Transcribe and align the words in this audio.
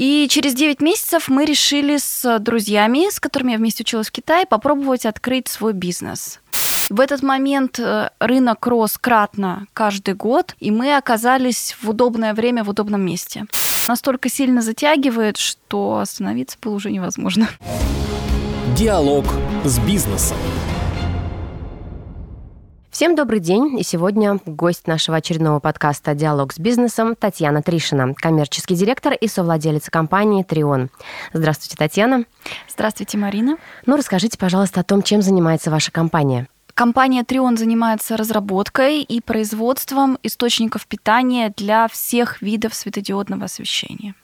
И 0.00 0.28
через 0.30 0.54
9 0.54 0.80
месяцев 0.80 1.28
мы 1.28 1.44
решили 1.44 1.98
с 1.98 2.38
друзьями, 2.38 3.10
с 3.10 3.20
которыми 3.20 3.52
я 3.52 3.58
вместе 3.58 3.82
училась 3.82 4.08
в 4.08 4.12
Китае, 4.12 4.46
попробовать 4.46 5.04
открыть 5.04 5.46
свой 5.46 5.74
бизнес. 5.74 6.40
В 6.88 7.00
этот 7.00 7.22
момент 7.22 7.78
э, 7.78 8.08
рынок 8.18 8.66
рос 8.66 8.96
кратно 8.96 9.66
каждый 9.74 10.14
год, 10.14 10.56
и 10.58 10.70
мы 10.70 10.96
оказались 10.96 11.76
в 11.82 11.90
удобное 11.90 12.32
время 12.32 12.64
в 12.64 12.70
удобном 12.70 13.02
месте. 13.02 13.44
Настолько 13.88 14.30
сильно 14.30 14.62
затягивает, 14.62 15.36
что 15.36 15.98
остановиться 15.98 16.56
было 16.62 16.76
уже 16.76 16.90
невозможно. 16.90 17.50
Диалог 18.74 19.26
с 19.66 19.78
бизнесом. 19.80 20.38
Всем 22.90 23.14
добрый 23.14 23.38
день. 23.38 23.78
И 23.78 23.84
сегодня 23.84 24.40
гость 24.44 24.88
нашего 24.88 25.18
очередного 25.18 25.60
подкаста 25.60 26.12
«Диалог 26.12 26.52
с 26.52 26.58
бизнесом» 26.58 27.14
Татьяна 27.14 27.62
Тришина, 27.62 28.14
коммерческий 28.14 28.74
директор 28.74 29.12
и 29.12 29.28
совладелец 29.28 29.88
компании 29.88 30.42
«Трион». 30.42 30.90
Здравствуйте, 31.32 31.76
Татьяна. 31.76 32.24
Здравствуйте, 32.68 33.16
Марина. 33.16 33.58
Ну, 33.86 33.96
расскажите, 33.96 34.36
пожалуйста, 34.36 34.80
о 34.80 34.82
том, 34.82 35.02
чем 35.04 35.22
занимается 35.22 35.70
ваша 35.70 35.92
компания. 35.92 36.48
Компания 36.74 37.22
Трион 37.22 37.56
занимается 37.56 38.16
разработкой 38.16 39.02
и 39.02 39.20
производством 39.20 40.18
источников 40.24 40.88
питания 40.88 41.54
для 41.56 41.86
всех 41.86 42.42
видов 42.42 42.74
светодиодного 42.74 43.44
освещения. 43.44 44.16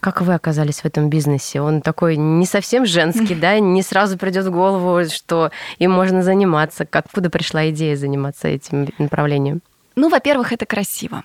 Как 0.00 0.20
вы 0.22 0.34
оказались 0.34 0.80
в 0.80 0.84
этом 0.84 1.10
бизнесе? 1.10 1.60
Он 1.60 1.82
такой 1.82 2.16
не 2.16 2.46
совсем 2.46 2.86
женский, 2.86 3.34
да? 3.34 3.58
Не 3.58 3.82
сразу 3.82 4.18
придет 4.18 4.46
в 4.46 4.50
голову, 4.50 5.04
что 5.08 5.50
им 5.78 5.90
можно 5.90 6.22
заниматься. 6.22 6.86
Откуда 6.90 7.30
пришла 7.30 7.68
идея 7.70 7.96
заниматься 7.96 8.48
этим 8.48 8.88
направлением? 8.98 9.60
Ну, 9.96 10.08
во-первых, 10.08 10.52
это 10.52 10.66
красиво. 10.66 11.22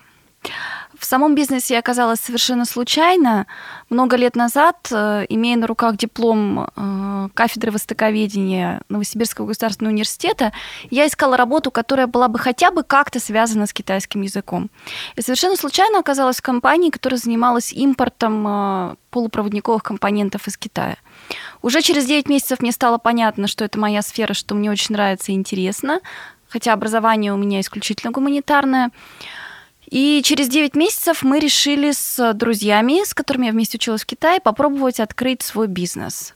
В 0.98 1.04
самом 1.04 1.34
бизнесе 1.34 1.74
я 1.74 1.80
оказалась 1.80 2.20
совершенно 2.20 2.64
случайно. 2.64 3.46
Много 3.90 4.16
лет 4.16 4.34
назад, 4.34 4.88
э, 4.90 5.26
имея 5.28 5.56
на 5.56 5.66
руках 5.66 5.96
диплом 5.96 6.68
э, 6.74 7.28
кафедры 7.34 7.70
востоковедения 7.70 8.80
Новосибирского 8.88 9.46
государственного 9.46 9.92
университета, 9.92 10.52
я 10.90 11.06
искала 11.06 11.36
работу, 11.36 11.70
которая 11.70 12.06
была 12.06 12.28
бы 12.28 12.38
хотя 12.38 12.70
бы 12.70 12.82
как-то 12.82 13.20
связана 13.20 13.66
с 13.66 13.72
китайским 13.72 14.22
языком. 14.22 14.70
И 15.16 15.22
совершенно 15.22 15.56
случайно 15.56 15.98
оказалась 15.98 16.38
в 16.38 16.42
компании, 16.42 16.90
которая 16.90 17.18
занималась 17.18 17.72
импортом 17.72 18.46
э, 18.46 18.94
полупроводниковых 19.10 19.82
компонентов 19.82 20.48
из 20.48 20.56
Китая. 20.56 20.96
Уже 21.62 21.82
через 21.82 22.06
9 22.06 22.28
месяцев 22.28 22.60
мне 22.60 22.72
стало 22.72 22.98
понятно, 22.98 23.48
что 23.48 23.64
это 23.64 23.78
моя 23.78 24.02
сфера, 24.02 24.34
что 24.34 24.54
мне 24.54 24.70
очень 24.70 24.94
нравится 24.94 25.32
и 25.32 25.34
интересно, 25.34 26.00
хотя 26.48 26.72
образование 26.72 27.34
у 27.34 27.36
меня 27.36 27.60
исключительно 27.60 28.12
гуманитарное. 28.12 28.90
И 29.90 30.20
через 30.24 30.48
9 30.48 30.74
месяцев 30.74 31.22
мы 31.22 31.38
решили 31.38 31.92
с 31.92 32.32
друзьями, 32.34 33.04
с 33.04 33.14
которыми 33.14 33.46
я 33.46 33.52
вместе 33.52 33.76
училась 33.78 34.02
в 34.02 34.06
Китае, 34.06 34.40
попробовать 34.40 35.00
открыть 35.00 35.42
свой 35.42 35.66
бизнес. 35.66 36.34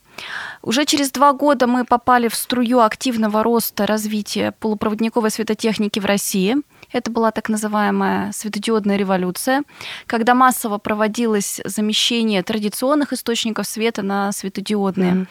Уже 0.63 0.85
через 0.85 1.11
два 1.11 1.33
года 1.33 1.67
мы 1.67 1.85
попали 1.85 2.29
в 2.29 2.35
струю 2.35 2.81
активного 2.81 3.43
роста 3.43 3.87
развития 3.87 4.53
полупроводниковой 4.61 5.31
светотехники 5.31 5.99
в 5.99 6.05
России. 6.05 6.57
Это 6.93 7.11
была 7.11 7.31
так 7.31 7.49
называемая 7.49 8.33
светодиодная 8.33 8.97
революция, 8.97 9.63
когда 10.07 10.35
массово 10.35 10.79
проводилось 10.79 11.61
замещение 11.65 12.43
традиционных 12.43 13.13
источников 13.13 13.67
света 13.67 14.03
на 14.03 14.33
светодиодные. 14.33 15.27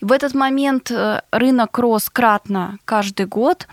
И 0.00 0.04
в 0.04 0.12
этот 0.12 0.34
момент 0.34 0.90
э, 0.90 1.22
рынок 1.30 1.78
рос 1.78 2.10
кратно 2.10 2.78
каждый 2.84 3.26
год 3.26 3.66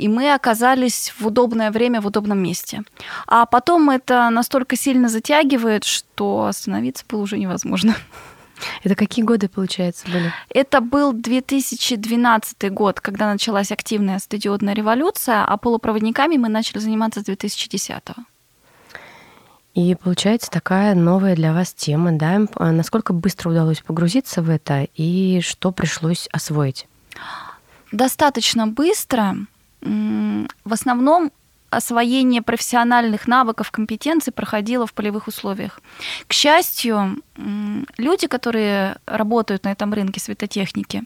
и 0.00 0.08
мы 0.08 0.32
оказались 0.32 1.12
в 1.18 1.26
удобное 1.26 1.70
время 1.70 2.00
в 2.00 2.06
удобном 2.06 2.42
месте. 2.42 2.82
А 3.26 3.44
потом 3.44 3.90
это 3.90 4.30
настолько 4.30 4.76
сильно 4.76 5.08
затягивает, 5.08 5.84
что 5.84 6.46
остановиться 6.46 7.04
было 7.08 7.20
уже 7.22 7.38
невозможно. 7.38 7.94
Это 8.82 8.94
какие 8.94 9.24
годы, 9.24 9.48
получается, 9.48 10.06
были? 10.06 10.32
Это 10.50 10.80
был 10.80 11.12
2012 11.12 12.72
год, 12.72 13.00
когда 13.00 13.32
началась 13.32 13.72
активная 13.72 14.18
стадиодная 14.18 14.74
революция, 14.74 15.44
а 15.44 15.56
полупроводниками 15.56 16.36
мы 16.36 16.48
начали 16.48 16.78
заниматься 16.78 17.20
с 17.20 17.24
2010 17.24 18.02
-го. 18.04 18.24
И 19.74 19.94
получается 19.94 20.50
такая 20.50 20.94
новая 20.94 21.36
для 21.36 21.52
вас 21.52 21.72
тема, 21.72 22.12
да? 22.12 22.40
А 22.56 22.72
насколько 22.72 23.12
быстро 23.12 23.50
удалось 23.50 23.80
погрузиться 23.80 24.42
в 24.42 24.50
это 24.50 24.88
и 24.94 25.40
что 25.42 25.70
пришлось 25.72 26.28
освоить? 26.32 26.88
Достаточно 27.92 28.66
быстро 28.66 29.36
в 29.82 30.72
основном 30.72 31.30
освоение 31.70 32.42
профессиональных 32.42 33.28
навыков, 33.28 33.70
компетенций 33.70 34.32
проходило 34.32 34.86
в 34.86 34.92
полевых 34.92 35.28
условиях. 35.28 35.80
К 36.26 36.32
счастью, 36.32 37.22
люди, 37.96 38.26
которые 38.26 38.96
работают 39.06 39.64
на 39.64 39.72
этом 39.72 39.94
рынке 39.94 40.20
светотехники, 40.20 41.04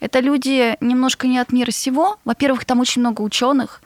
это 0.00 0.20
люди 0.20 0.76
немножко 0.82 1.26
не 1.26 1.38
от 1.38 1.52
мира 1.52 1.70
сего. 1.70 2.18
Во-первых, 2.26 2.66
там 2.66 2.80
очень 2.80 3.00
много 3.00 3.22
ученых 3.22 3.80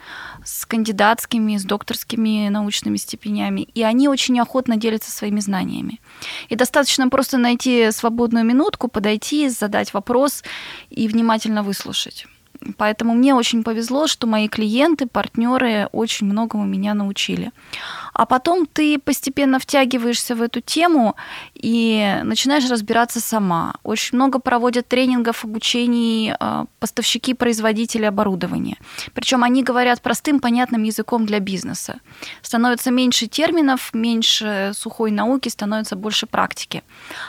с 0.44 0.66
кандидатскими, 0.66 1.56
с 1.56 1.64
докторскими 1.64 2.48
научными 2.48 2.96
степенями, 2.96 3.60
и 3.60 3.84
они 3.84 4.08
очень 4.08 4.40
охотно 4.40 4.76
делятся 4.76 5.12
своими 5.12 5.38
знаниями. 5.38 6.00
И 6.48 6.56
достаточно 6.56 7.08
просто 7.08 7.38
найти 7.38 7.92
свободную 7.92 8.44
минутку, 8.44 8.88
подойти, 8.88 9.48
задать 9.48 9.94
вопрос 9.94 10.42
и 10.90 11.06
внимательно 11.06 11.62
выслушать. 11.62 12.26
Поэтому 12.76 13.14
мне 13.14 13.34
очень 13.34 13.62
повезло, 13.62 14.06
что 14.06 14.26
мои 14.26 14.48
клиенты, 14.48 15.06
партнеры 15.06 15.88
очень 15.92 16.26
многому 16.26 16.64
меня 16.64 16.94
научили. 16.94 17.52
А 18.12 18.26
потом 18.26 18.66
ты 18.66 18.98
постепенно 18.98 19.58
втягиваешься 19.58 20.34
в 20.34 20.42
эту 20.42 20.60
тему 20.60 21.14
и 21.54 22.20
начинаешь 22.24 22.68
разбираться 22.68 23.20
сама. 23.20 23.74
Очень 23.84 24.16
много 24.16 24.40
проводят 24.40 24.88
тренингов, 24.88 25.44
обучений 25.44 26.32
а, 26.40 26.66
поставщики, 26.80 27.34
производители 27.34 28.04
оборудования. 28.04 28.76
Причем 29.14 29.44
они 29.44 29.62
говорят 29.62 30.02
простым, 30.02 30.40
понятным 30.40 30.82
языком 30.82 31.26
для 31.26 31.38
бизнеса. 31.40 32.00
Становится 32.42 32.90
меньше 32.90 33.26
терминов, 33.26 33.94
меньше 33.94 34.72
сухой 34.74 35.10
науки, 35.10 35.48
становится 35.48 35.96
больше 35.96 36.26
практики. 36.26 36.82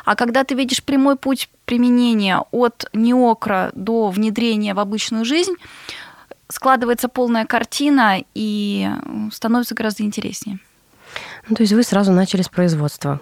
А 0.05 0.15
когда 0.15 0.43
ты 0.43 0.55
видишь 0.55 0.83
прямой 0.83 1.15
путь 1.15 1.49
применения 1.69 2.43
от 2.49 2.89
неокра 2.93 3.69
до 3.75 4.09
внедрения 4.09 4.73
в 4.73 4.79
обычную 4.79 5.23
жизнь, 5.23 5.53
складывается 6.47 7.09
полная 7.09 7.45
картина 7.45 8.23
и 8.33 8.89
становится 9.31 9.75
гораздо 9.75 10.01
интереснее. 10.01 10.57
Ну, 11.47 11.55
то 11.55 11.61
есть 11.61 11.73
вы 11.73 11.83
сразу 11.83 12.11
начали 12.11 12.41
с 12.41 12.49
производства? 12.49 13.21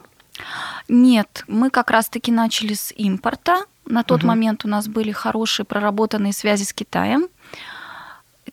Нет, 0.88 1.44
мы 1.50 1.70
как 1.70 1.92
раз-таки 1.92 2.32
начали 2.32 2.74
с 2.74 2.94
импорта. 2.96 3.66
На 3.86 4.04
тот 4.04 4.20
угу. 4.20 4.28
момент 4.28 4.64
у 4.64 4.70
нас 4.70 4.88
были 4.88 5.12
хорошие 5.12 5.66
проработанные 5.66 6.32
связи 6.32 6.64
с 6.64 6.72
Китаем. 6.72 7.28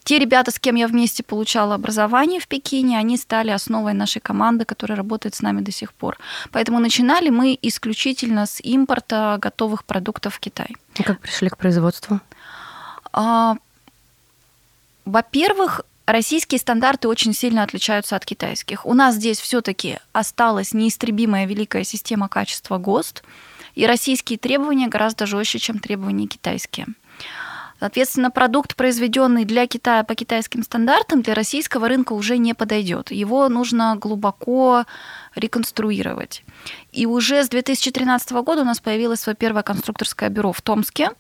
Те 0.05 0.19
ребята, 0.19 0.51
с 0.51 0.59
кем 0.59 0.77
я 0.77 0.87
вместе 0.87 1.23
получала 1.23 1.75
образование 1.75 2.39
в 2.39 2.47
Пекине, 2.47 2.99
они 2.99 3.17
стали 3.17 3.51
основой 3.51 3.95
нашей 3.95 4.21
команды, 4.21 4.67
которая 4.67 4.97
работает 4.97 5.35
с 5.35 5.41
нами 5.41 5.63
до 5.63 5.73
сих 5.73 5.95
пор. 5.95 6.19
Поэтому 6.51 6.79
начинали 6.79 7.31
мы 7.31 7.59
исключительно 7.63 8.47
с 8.47 8.61
импорта 8.61 9.39
готовых 9.41 9.85
продуктов 9.85 10.35
в 10.35 10.41
Китай. 10.41 10.77
И 10.97 11.03
как 11.03 11.21
пришли 11.21 11.49
к 11.49 11.57
производству? 11.57 12.21
А, 13.13 13.57
во-первых, 15.07 15.81
российские 16.05 16.59
стандарты 16.59 17.09
очень 17.09 17.33
сильно 17.33 17.63
отличаются 17.63 18.15
от 18.17 18.27
китайских. 18.27 18.85
У 18.85 18.93
нас 18.93 19.15
здесь 19.15 19.41
все-таки 19.41 19.99
осталась 20.13 20.75
неистребимая 20.75 21.47
великая 21.47 21.85
система 21.85 22.29
качества 22.29 22.77
ГОСТ, 22.77 23.23
и 23.75 23.87
российские 23.87 24.39
требования 24.39 24.89
гораздо 24.89 25.27
жестче, 25.27 25.59
чем 25.59 25.79
требования 25.79 26.27
китайские. 26.27 26.87
Соответственно, 27.81 28.31
продукт, 28.31 28.77
произведенный 28.77 29.45
для 29.45 29.67
Китая 29.67 30.05
по 30.05 30.15
китайским 30.15 30.63
стандартам, 30.63 31.23
для 31.23 31.35
российского 31.35 31.89
рынка 31.89 32.13
уже 32.13 32.39
не 32.39 32.55
подойдет. 32.55 33.11
Его 33.11 33.49
нужно 33.49 33.97
глубоко 33.97 34.85
реконструировать. 35.35 36.45
И 36.93 37.07
уже 37.07 37.43
с 37.43 37.49
2013 37.49 38.33
года 38.33 38.63
у 38.63 38.65
нас 38.65 38.81
появилось 38.81 39.21
свое 39.21 39.37
первое 39.37 39.63
конструкторское 39.63 40.29
бюро 40.29 40.53
в 40.53 40.63
Томске, 40.63 41.11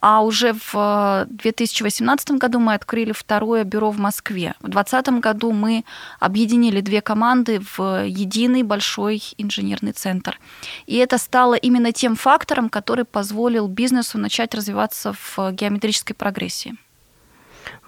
а 0.00 0.22
уже 0.22 0.54
в 0.72 1.26
2018 1.28 2.32
году 2.32 2.58
мы 2.58 2.74
открыли 2.74 3.12
второе 3.12 3.64
бюро 3.64 3.90
в 3.90 3.98
Москве. 3.98 4.54
В 4.60 4.70
2020 4.70 5.20
году 5.20 5.52
мы 5.52 5.84
объединили 6.20 6.80
две 6.80 7.00
команды 7.00 7.60
в 7.76 8.06
единый 8.06 8.62
большой 8.62 9.22
инженерный 9.38 9.92
центр. 9.92 10.38
И 10.86 10.96
это 10.96 11.18
стало 11.18 11.54
именно 11.54 11.92
тем 11.92 12.16
фактором, 12.16 12.68
который 12.68 13.04
позволил 13.04 13.68
бизнесу 13.68 14.18
начать 14.18 14.54
развиваться 14.54 15.12
в 15.12 15.52
геометрической 15.52 16.14
прогрессии. 16.14 16.76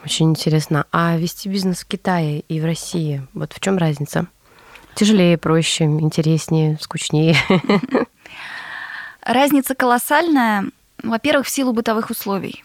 Очень 0.04 0.30
интересно. 0.30 0.86
А 0.92 1.16
вести 1.16 1.48
бизнес 1.48 1.80
в 1.80 1.86
Китае 1.86 2.40
и 2.40 2.60
в 2.60 2.64
России, 2.64 3.26
вот 3.34 3.52
в 3.52 3.60
чем 3.60 3.78
разница? 3.78 4.28
Тяжелее, 4.98 5.38
проще, 5.38 5.84
интереснее, 5.84 6.76
скучнее. 6.80 7.36
Разница 9.22 9.76
колоссальная. 9.76 10.64
Во-первых, 11.04 11.46
в 11.46 11.50
силу 11.50 11.72
бытовых 11.72 12.10
условий. 12.10 12.64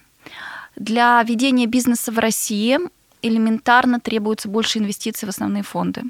Для 0.75 1.21
ведения 1.21 1.67
бизнеса 1.67 2.11
в 2.11 2.17
России 2.17 2.79
элементарно 3.21 3.99
требуется 3.99 4.49
больше 4.49 4.79
инвестиций 4.79 5.27
в 5.27 5.29
основные 5.29 5.61
фонды. 5.61 6.05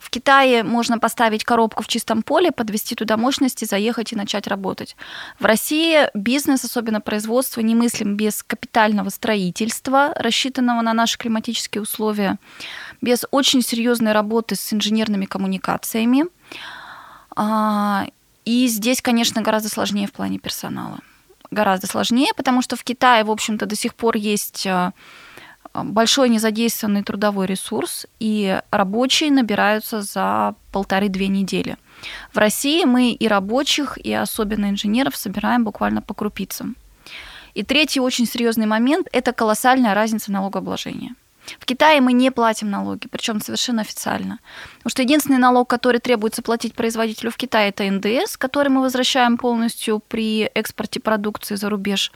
В 0.00 0.08
Китае 0.08 0.64
можно 0.64 0.98
поставить 0.98 1.44
коробку 1.44 1.82
в 1.82 1.86
чистом 1.86 2.22
поле, 2.22 2.50
подвести 2.50 2.94
туда 2.94 3.18
мощности, 3.18 3.66
заехать 3.66 4.12
и 4.12 4.16
начать 4.16 4.46
работать. 4.46 4.96
В 5.38 5.44
России 5.44 6.08
бизнес, 6.14 6.64
особенно 6.64 7.02
производство, 7.02 7.60
не 7.60 7.74
мыслим 7.74 8.16
без 8.16 8.42
капитального 8.42 9.10
строительства, 9.10 10.14
рассчитанного 10.16 10.80
на 10.80 10.94
наши 10.94 11.18
климатические 11.18 11.82
условия, 11.82 12.38
без 13.02 13.26
очень 13.30 13.60
серьезной 13.60 14.12
работы 14.12 14.56
с 14.56 14.72
инженерными 14.72 15.26
коммуникациями. 15.26 16.24
А, 17.36 18.06
и 18.46 18.68
здесь, 18.68 19.02
конечно, 19.02 19.42
гораздо 19.42 19.68
сложнее 19.68 20.06
в 20.06 20.12
плане 20.12 20.38
персонала. 20.38 21.00
Гораздо 21.50 21.86
сложнее, 21.86 22.32
потому 22.34 22.62
что 22.62 22.74
в 22.76 22.84
Китае, 22.84 23.22
в 23.24 23.30
общем-то, 23.30 23.66
до 23.66 23.76
сих 23.76 23.94
пор 23.94 24.16
есть 24.16 24.66
а, 24.66 24.92
большой 25.74 26.28
незадействованный 26.28 27.02
трудовой 27.02 27.46
ресурс, 27.46 28.06
и 28.18 28.60
рабочие 28.70 29.30
набираются 29.30 30.02
за 30.02 30.54
полторы-две 30.72 31.28
недели. 31.28 31.76
В 32.32 32.38
России 32.38 32.84
мы 32.84 33.12
и 33.12 33.28
рабочих, 33.28 33.98
и 33.98 34.12
особенно 34.12 34.70
инженеров 34.70 35.16
собираем 35.16 35.64
буквально 35.64 36.02
по 36.02 36.14
крупицам. 36.14 36.76
И 37.54 37.62
третий 37.62 38.00
очень 38.00 38.26
серьезный 38.26 38.66
момент– 38.66 39.08
это 39.12 39.32
колоссальная 39.32 39.94
разница 39.94 40.30
налогообложения. 40.30 41.14
В 41.58 41.64
Китае 41.64 42.00
мы 42.00 42.12
не 42.12 42.30
платим 42.30 42.70
налоги, 42.70 43.08
причем 43.10 43.40
совершенно 43.40 43.82
официально. 43.82 44.38
Потому 44.78 44.90
что 44.90 45.02
единственный 45.02 45.38
налог, 45.38 45.68
который 45.68 45.98
требуется 45.98 46.42
платить 46.42 46.74
производителю 46.74 47.30
в 47.30 47.36
Китае, 47.36 47.70
это 47.70 47.90
НДС, 47.90 48.36
который 48.36 48.68
мы 48.68 48.82
возвращаем 48.82 49.36
полностью 49.36 50.00
при 50.06 50.42
экспорте 50.54 51.00
продукции 51.00 51.56
за 51.56 51.68
рубеж 51.68 52.12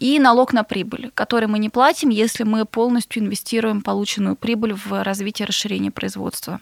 и 0.00 0.18
налог 0.18 0.52
на 0.52 0.64
прибыль, 0.64 1.12
который 1.14 1.46
мы 1.46 1.58
не 1.58 1.68
платим, 1.68 2.08
если 2.08 2.42
мы 2.42 2.64
полностью 2.64 3.22
инвестируем 3.22 3.82
полученную 3.82 4.34
прибыль 4.34 4.74
в 4.74 5.04
развитие 5.04 5.46
расширение 5.46 5.92
производства. 5.92 6.60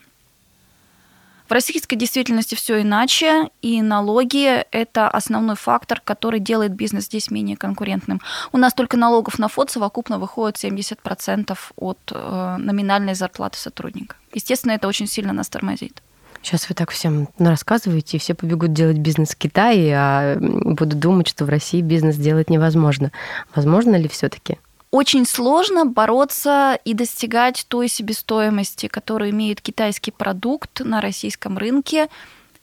В 1.49 1.53
российской 1.53 1.97
действительности 1.97 2.55
все 2.55 2.83
иначе, 2.83 3.49
и 3.63 3.81
налоги– 3.81 4.67
это 4.71 5.09
основной 5.09 5.57
фактор, 5.57 6.03
который 6.05 6.41
делает 6.41 6.75
бизнес 6.75 7.07
здесь 7.07 7.31
менее 7.31 7.57
конкурентным. 7.57 8.21
У 8.53 8.59
нас 8.59 8.75
только 8.75 8.99
налогов 8.99 9.39
на 9.39 9.49
ФОД 9.49 9.71
совокупно 9.71 10.19
выходит 10.19 10.63
70% 10.63 11.57
от 11.77 11.99
э, 12.13 12.57
номинальной 12.59 13.15
зарплаты 13.15 13.59
сотрудника. 13.59 14.17
Естественно, 14.35 14.73
это 14.73 14.89
очень 14.89 15.07
сильно 15.07 15.33
нас 15.33 15.49
тормозит. 15.49 16.03
Сейчас 16.43 16.69
вы 16.69 16.75
так 16.75 16.91
всем 16.91 17.29
рассказываете, 17.39 18.17
и 18.17 18.21
все 18.21 18.35
побегут 18.35 18.73
делать 18.73 18.99
бизнес 18.99 19.31
в 19.31 19.37
Китае, 19.37 19.95
а 19.97 20.37
будут 20.39 20.99
думать, 20.99 21.29
что 21.29 21.45
в 21.45 21.49
России 21.49 21.81
бизнес 21.81 22.17
делать 22.17 22.49
невозможно. 22.49 23.13
Возможно 23.55 23.97
ли 23.97 24.09
все-таки? 24.09 24.59
Очень 24.91 25.27
сложно 25.27 25.85
бороться 25.85 26.79
и 26.85 26.95
достигать 26.95 27.67
той 27.69 27.89
себестоимости, 27.89 28.87
которую 28.87 29.31
имеет 29.33 29.61
китайский 29.61 30.13
продукт 30.13 30.81
на 30.81 31.03
российском 31.03 31.59
рынке, 31.59 32.09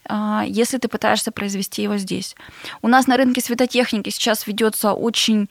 а, 0.07 0.43
если 0.47 0.77
ты 0.77 0.87
пытаешься 0.87 1.31
произвести 1.31 1.83
его 1.83 1.97
здесь. 1.97 2.35
У 2.81 2.87
нас 2.87 3.05
на 3.05 3.17
рынке 3.17 3.41
светотехники 3.41 4.09
сейчас 4.09 4.47
ведется 4.47 4.93
очень 4.93 5.49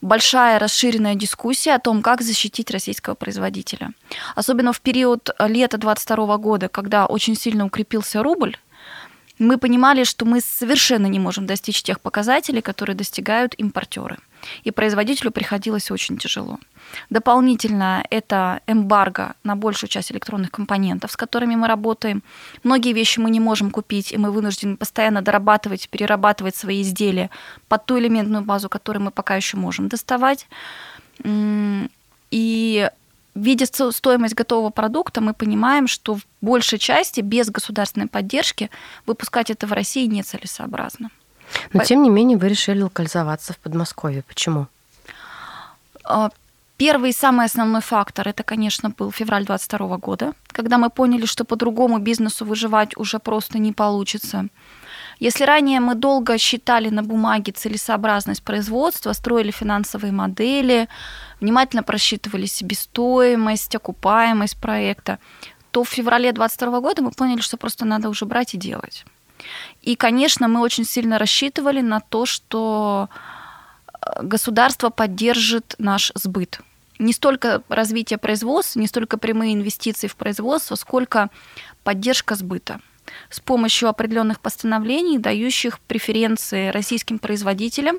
большая 0.00 0.58
расширенная 0.58 1.14
дискуссия 1.14 1.74
о 1.74 1.78
том, 1.78 2.02
как 2.02 2.22
защитить 2.22 2.70
российского 2.70 3.14
производителя. 3.14 3.92
Особенно 4.34 4.72
в 4.72 4.80
период 4.80 5.30
лета 5.38 5.78
2022 5.78 6.38
года, 6.38 6.68
когда 6.68 7.06
очень 7.06 7.36
сильно 7.36 7.66
укрепился 7.66 8.22
рубль, 8.22 8.56
мы 9.38 9.58
понимали, 9.58 10.04
что 10.04 10.24
мы 10.24 10.40
совершенно 10.40 11.06
не 11.06 11.18
можем 11.18 11.46
достичь 11.46 11.82
тех 11.82 12.00
показателей, 12.00 12.62
которые 12.62 12.96
достигают 12.96 13.54
импортеры. 13.58 14.18
И 14.64 14.70
производителю 14.70 15.30
приходилось 15.30 15.90
очень 15.90 16.18
тяжело. 16.18 16.58
Дополнительно 17.10 18.04
это 18.10 18.60
эмбарго 18.66 19.34
на 19.44 19.56
большую 19.56 19.90
часть 19.90 20.12
электронных 20.12 20.50
компонентов, 20.50 21.10
с 21.10 21.16
которыми 21.16 21.56
мы 21.56 21.66
работаем. 21.66 22.22
Многие 22.62 22.92
вещи 22.92 23.18
мы 23.18 23.30
не 23.30 23.40
можем 23.40 23.70
купить, 23.70 24.12
и 24.12 24.18
мы 24.18 24.30
вынуждены 24.30 24.76
постоянно 24.76 25.22
дорабатывать, 25.22 25.88
перерабатывать 25.88 26.54
свои 26.54 26.82
изделия 26.82 27.30
под 27.68 27.86
ту 27.86 27.98
элементную 27.98 28.44
базу, 28.44 28.68
которую 28.68 29.04
мы 29.04 29.10
пока 29.10 29.36
еще 29.36 29.56
можем 29.56 29.88
доставать. 29.88 30.46
И 32.30 32.90
видя 33.36 33.66
стоимость 33.66 34.34
готового 34.34 34.70
продукта, 34.70 35.20
мы 35.20 35.34
понимаем, 35.34 35.86
что 35.86 36.14
в 36.14 36.26
большей 36.40 36.78
части 36.78 37.20
без 37.20 37.50
государственной 37.50 38.08
поддержки 38.08 38.70
выпускать 39.06 39.50
это 39.50 39.66
в 39.66 39.72
России 39.72 40.06
нецелесообразно. 40.06 41.10
Но, 41.72 41.84
тем 41.84 42.02
не 42.02 42.10
менее, 42.10 42.38
вы 42.38 42.48
решили 42.48 42.82
локализоваться 42.82 43.52
в 43.52 43.58
Подмосковье. 43.58 44.22
Почему? 44.22 44.66
А, 46.04 46.30
первый 46.76 47.10
и 47.10 47.12
самый 47.12 47.46
основной 47.46 47.82
фактор 47.82 48.28
это, 48.28 48.42
конечно, 48.42 48.90
был 48.90 49.12
февраль 49.12 49.44
2022 49.44 49.98
года, 49.98 50.32
когда 50.48 50.78
мы 50.78 50.90
поняли, 50.90 51.26
что 51.26 51.44
по-другому 51.44 51.98
бизнесу 51.98 52.44
выживать 52.44 52.96
уже 52.96 53.18
просто 53.18 53.58
не 53.58 53.72
получится. 53.72 54.48
Если 55.18 55.44
ранее 55.44 55.80
мы 55.80 55.94
долго 55.94 56.36
считали 56.36 56.90
на 56.90 57.02
бумаге 57.02 57.52
целесообразность 57.52 58.42
производства, 58.42 59.12
строили 59.12 59.50
финансовые 59.50 60.12
модели, 60.12 60.88
внимательно 61.40 61.82
просчитывали 61.82 62.44
себестоимость, 62.44 63.74
окупаемость 63.74 64.58
проекта, 64.58 65.18
то 65.70 65.84
в 65.84 65.88
феврале 65.88 66.32
2022 66.32 66.80
года 66.80 67.02
мы 67.02 67.10
поняли, 67.12 67.40
что 67.40 67.56
просто 67.56 67.86
надо 67.86 68.10
уже 68.10 68.26
брать 68.26 68.54
и 68.54 68.58
делать. 68.58 69.06
И, 69.82 69.96
конечно, 69.96 70.48
мы 70.48 70.60
очень 70.60 70.84
сильно 70.84 71.18
рассчитывали 71.18 71.80
на 71.80 72.00
то, 72.00 72.26
что 72.26 73.08
э, 73.92 74.22
государство 74.22 74.90
поддержит 74.90 75.74
наш 75.78 76.12
сбыт. 76.14 76.60
Не 76.98 77.12
столько 77.12 77.62
развитие 77.68 78.18
производства, 78.18 78.80
не 78.80 78.86
столько 78.86 79.18
прямые 79.18 79.54
инвестиции 79.54 80.08
в 80.08 80.16
производство, 80.16 80.74
сколько 80.74 81.30
поддержка 81.84 82.34
сбыта 82.34 82.80
с 83.30 83.40
помощью 83.40 83.88
определенных 83.88 84.40
постановлений, 84.40 85.18
дающих 85.18 85.80
преференции 85.80 86.68
российским 86.68 87.18
производителям 87.18 87.98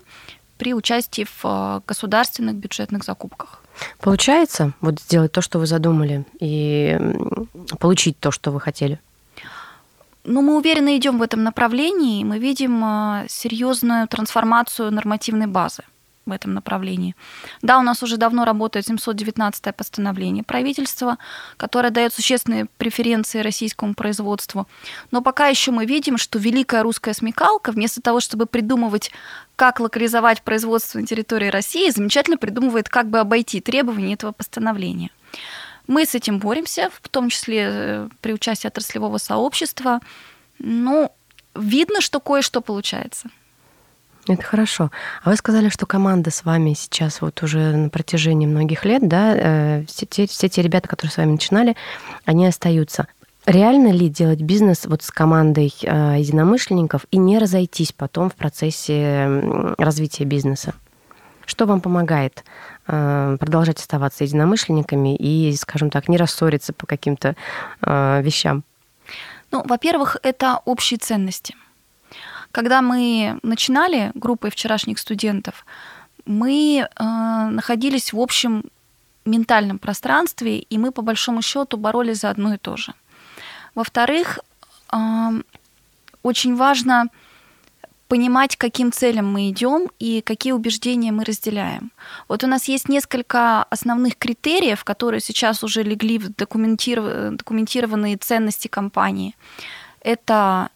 при 0.58 0.74
участии 0.74 1.26
в 1.26 1.46
э, 1.46 1.82
государственных 1.88 2.56
бюджетных 2.56 3.04
закупках. 3.04 3.62
Получается 4.00 4.74
вот 4.82 5.00
сделать 5.00 5.32
то, 5.32 5.42
что 5.42 5.60
вы 5.60 5.68
задумали, 5.68 6.26
и 6.40 6.98
получить 7.80 8.20
то, 8.20 8.32
что 8.32 8.52
вы 8.52 8.60
хотели? 8.60 9.00
Ну, 10.24 10.42
мы 10.42 10.58
уверенно 10.58 10.98
идем 10.98 11.20
в 11.20 11.22
этом 11.22 11.44
направлении, 11.44 12.22
и 12.22 12.26
мы 12.26 12.40
видим 12.40 12.84
э, 12.84 13.26
серьезную 13.30 14.08
трансформацию 14.08 14.92
нормативной 14.92 15.48
базы 15.48 15.84
в 16.28 16.32
этом 16.32 16.54
направлении. 16.54 17.16
Да, 17.62 17.80
у 17.80 17.82
нас 17.82 18.04
уже 18.04 18.18
давно 18.18 18.46
работает 18.46 18.86
719 18.86 19.76
постановление 19.76 20.44
правительства, 20.44 21.18
которое 21.58 21.90
дает 21.90 22.14
существенные 22.14 22.66
преференции 22.78 23.40
российскому 23.40 23.96
производству. 23.96 24.68
Но 25.12 25.22
пока 25.22 25.48
еще 25.48 25.72
мы 25.72 25.86
видим, 25.86 26.18
что 26.18 26.38
великая 26.38 26.84
русская 26.84 27.14
смекалка, 27.14 27.72
вместо 27.72 28.02
того, 28.02 28.20
чтобы 28.20 28.46
придумывать, 28.46 29.12
как 29.56 29.80
локализовать 29.80 30.44
производство 30.44 31.00
на 31.00 31.08
территории 31.08 31.48
России, 31.48 31.90
замечательно 31.90 32.38
придумывает, 32.38 32.90
как 32.90 33.10
бы 33.10 33.20
обойти 33.20 33.62
требования 33.62 34.14
этого 34.14 34.32
постановления. 34.32 35.10
Мы 35.88 36.06
с 36.06 36.14
этим 36.16 36.40
боремся, 36.40 36.90
в 37.02 37.10
том 37.10 37.30
числе 37.30 37.70
э, 37.72 38.10
при 38.22 38.34
участии 38.34 38.68
отраслевого 38.68 39.18
сообщества. 39.18 40.02
Ну, 40.60 41.12
видно, 41.56 42.02
что 42.02 42.20
кое-что 42.20 42.62
получается. 42.62 43.30
Это 44.28 44.44
хорошо. 44.44 44.92
А 45.24 45.30
вы 45.30 45.36
сказали, 45.38 45.70
что 45.70 45.86
команда 45.86 46.32
с 46.32 46.44
вами 46.44 46.74
сейчас 46.74 47.22
вот 47.22 47.42
уже 47.44 47.76
на 47.76 47.90
протяжении 47.90 48.46
многих 48.46 48.84
лет, 48.84 49.08
да, 49.08 49.34
э, 49.36 49.86
все 49.88 50.06
те, 50.06 50.28
все 50.28 50.50
те 50.50 50.62
ребята, 50.62 50.88
которые 50.90 51.12
с 51.12 51.18
вами 51.18 51.32
начинали, 51.32 51.76
они 52.26 52.46
остаются. 52.46 53.08
Реально 53.46 53.94
ли 53.94 54.10
делать 54.10 54.42
бизнес 54.42 54.86
вот 54.86 55.04
с 55.04 55.12
командой 55.12 55.74
э, 55.82 56.16
единомышленников 56.20 57.06
и 57.12 57.18
не 57.18 57.40
разойтись 57.40 57.94
потом 57.94 58.30
в 58.30 58.36
процессе 58.36 59.42
развития 59.78 60.26
бизнеса? 60.26 60.74
Что 61.46 61.66
вам 61.66 61.80
помогает 61.80 62.44
э, 62.88 63.38
продолжать 63.40 63.80
оставаться 63.80 64.26
единомышленниками 64.26 65.16
и, 65.16 65.56
скажем 65.56 65.90
так, 65.90 66.10
не 66.10 66.18
рассориться 66.18 66.74
по 66.74 66.86
каким-то 66.86 67.36
вещам? 67.82 68.64
Ну, 69.52 69.64
во-первых, 69.66 70.18
это 70.24 70.60
общие 70.66 70.98
ценности. 71.00 71.56
Когда 72.52 72.82
мы 72.82 73.40
начинали 73.44 74.12
группой 74.14 74.50
вчерашних 74.50 75.00
студентов, 75.00 75.66
мы 76.26 76.88
э, 76.88 77.04
находились 77.04 78.14
в 78.14 78.20
общем 78.20 78.64
ментальном 79.26 79.80
пространстве, 79.80 80.60
и 80.60 80.78
мы 80.78 80.92
по 80.92 81.02
большому 81.02 81.42
счету 81.42 81.78
боролись 81.78 82.20
за 82.20 82.30
одно 82.30 82.54
и 82.54 82.58
то 82.58 82.78
же. 82.78 82.94
Во-вторых, 83.76 84.40
э, 84.92 84.98
очень 86.24 86.56
важно 86.56 87.10
понимать, 88.08 88.56
к 88.56 88.62
каким 88.62 88.92
целям 88.92 89.32
мы 89.32 89.50
идем 89.50 89.90
и 90.00 90.22
какие 90.22 90.54
убеждения 90.54 91.12
мы 91.12 91.26
разделяем. 91.26 91.92
Вот 92.28 92.44
у 92.44 92.48
нас 92.48 92.68
есть 92.70 92.90
несколько 92.90 93.64
основных 93.64 94.18
критериев, 94.18 94.84
которые 94.84 95.20
сейчас 95.20 95.64
уже 95.64 95.84
легли 95.84 96.18
в 96.18 96.34
документированные 96.34 98.18
ценности 98.18 98.68
компании. 98.68 99.36
Это 100.02 100.70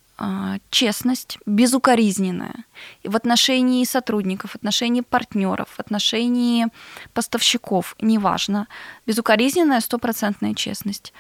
честность, 0.70 1.38
безукоризненная 1.46 2.66
и 3.04 3.10
в 3.10 3.16
отношении 3.16 3.84
сотрудников, 3.86 4.52
в 4.52 4.56
отношении 4.56 5.02
партнеров, 5.02 5.70
в 5.76 5.80
отношении 5.80 6.68
поставщиков, 7.14 7.96
неважно, 8.02 8.68
безукоризненная 9.06 9.80
стопроцентная 9.82 10.54
честность. 10.54 11.14